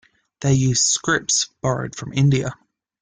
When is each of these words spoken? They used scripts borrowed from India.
They 0.39 0.55
used 0.55 0.81
scripts 0.87 1.49
borrowed 1.61 1.95
from 1.95 2.11
India. 2.13 2.55